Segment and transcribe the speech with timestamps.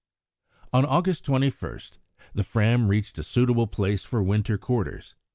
[0.73, 1.79] On August 21
[2.33, 5.13] the Fram reached a suitable place for winter quarters.